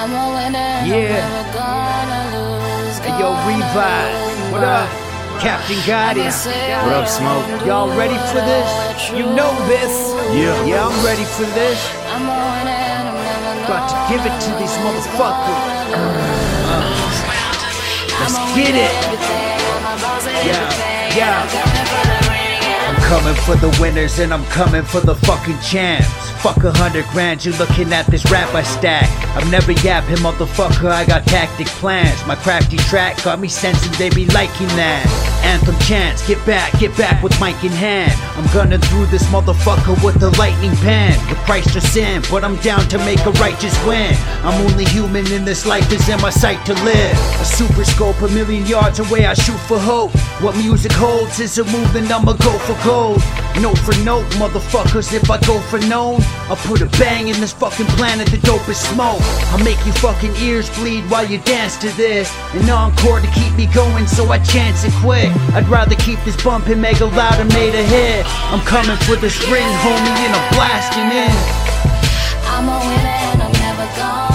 [0.00, 0.80] I'm a winner.
[0.88, 1.12] Yeah.
[1.12, 2.96] I'm never gonna lose.
[3.20, 4.48] Yo, gonna Re-Vise.
[4.50, 4.88] What up?
[5.44, 6.24] Captain Godi.
[6.24, 7.44] What up, Smoke?
[7.66, 9.12] Y'all ready for this?
[9.12, 9.92] You know this.
[10.32, 10.56] Yeah.
[10.64, 11.76] Yeah, I'm ready for this.
[12.16, 12.80] I'm a winner.
[12.80, 15.68] I'm Got to give it to these motherfuckers.
[18.24, 18.96] Let's get it.
[20.48, 22.19] Yeah, yeah.
[23.10, 26.30] Coming for the winners and I'm coming for the fucking champs.
[26.42, 29.10] Fuck a hundred grand, you looking at this rap I stack.
[29.36, 32.24] I'm never yapping, motherfucker, I got tactic plans.
[32.28, 35.29] My crafty track got me sensing they be liking that.
[35.50, 38.12] Anthem chants, get back, get back with mic in hand.
[38.38, 41.10] I'm gonna through this motherfucker with the lightning pen.
[41.28, 44.14] With Christ or sin, but I'm down to make a righteous win.
[44.44, 47.16] I'm only human in this life is in my sight to live.
[47.40, 50.12] A super scope, a million yards away, I shoot for hope.
[50.40, 53.20] What music holds is a movement, I'ma go for gold.
[53.58, 57.52] Note for note, motherfuckers, if I go for known, I'll put a bang in this
[57.52, 59.20] fucking planet, the dopest smoke.
[59.52, 62.32] I'll make you fucking ears bleed while you dance to this.
[62.54, 65.28] An encore to keep me going, so I chance it quick.
[65.52, 68.24] I'd rather keep this bumping mega loud and made a hit.
[68.52, 71.70] I'm coming for this ring, homie, and I'm blasting in.
[72.46, 74.29] I'm a winner and I'm never gonna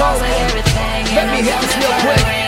[0.00, 2.39] Let me hit this real quick.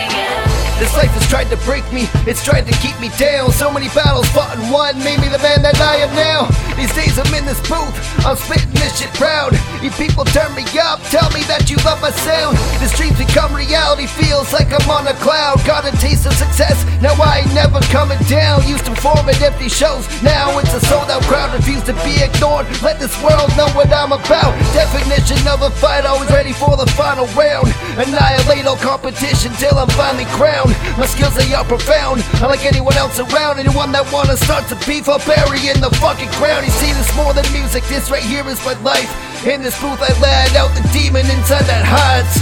[0.83, 3.55] This life has tried to break me, it's tried to keep me down.
[3.55, 6.51] So many battles fought and won, made me the man that I am now.
[6.75, 7.95] These days I'm in this booth,
[8.27, 9.55] I'm spitting this shit proud.
[9.79, 12.59] You people turn me up, tell me that you love my sound.
[12.83, 15.63] This dreams become reality, feels like I'm on a cloud.
[15.63, 18.67] Got a taste of success, now I ain't never coming down.
[18.67, 21.55] Used to form at empty shows, now it's a sold out crowd.
[21.55, 24.51] Refuse to be ignored, let this world know what I'm about.
[24.75, 27.71] Definition of a fight, always ready for the final round.
[27.95, 30.72] Annihilate all competition till I'm finally crowned.
[30.97, 33.59] My skills they are profound, unlike anyone else around.
[33.59, 36.65] Anyone that wanna start to beef, I'll bury in the fucking ground.
[36.65, 39.09] You see, this more than music, this right here is my life.
[39.45, 42.37] In this booth, I let out the demon inside that hides.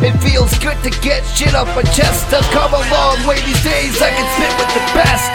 [0.00, 2.30] It feels good to get shit off my chest.
[2.32, 5.28] I've come a long way these days, I can spit with the best.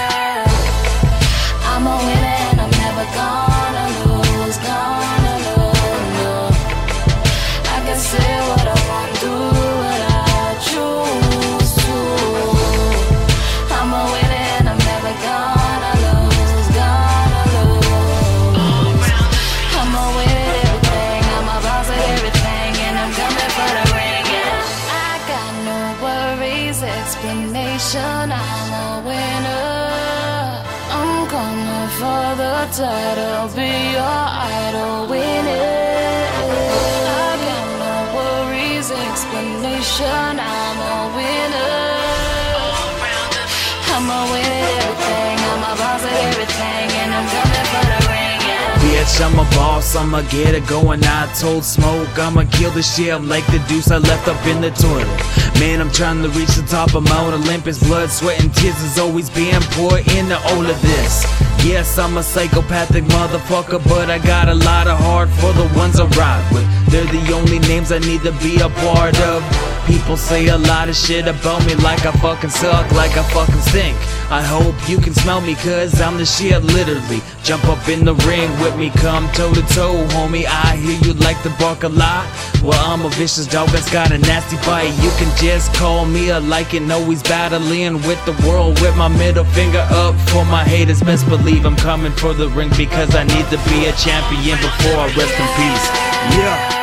[1.68, 5.84] I'm a winner I'm never gonna lose, gonna lose.
[6.16, 6.48] No.
[7.76, 8.43] I can say
[27.04, 28.32] explanation.
[28.32, 30.64] I'm a winner.
[30.98, 34.22] I'm coming for the title, be your
[34.64, 36.30] idol, win it.
[37.20, 40.40] I got no worries, explanation.
[40.40, 41.83] I'm a winner.
[49.04, 51.02] Bitch, I'm a boss, I'ma get it going.
[51.04, 53.14] I told Smoke, I'ma kill the shit.
[53.14, 55.60] I'm like the deuce I left up in the toilet.
[55.60, 57.84] Man, I'm trying to reach the top of Mount Olympus.
[57.84, 61.26] Blood, sweat, and tears is always being poured into all of this.
[61.66, 66.00] Yes, I'm a psychopathic motherfucker, but I got a lot of heart for the ones
[66.00, 66.66] I ride with.
[66.90, 69.73] They're the only names I need to be a part of.
[69.88, 73.62] People say a lot of shit about me like I fucking suck, like I fucking
[73.62, 73.98] stink.
[74.32, 77.22] I hope you can smell me, cause I'm the shit, literally.
[77.44, 80.46] Jump up in the ring with me, come toe to toe, homie.
[80.48, 82.26] I hear you like to bark a lot.
[82.64, 84.94] Well, I'm a vicious dog that's got a nasty bite.
[85.04, 89.46] You can just call me a lichen, always battling with the world with my middle
[89.46, 91.02] finger up for my haters.
[91.02, 94.96] Best believe I'm coming for the ring because I need to be a champion before
[94.96, 95.86] I rest in peace.
[96.40, 96.74] Yeah.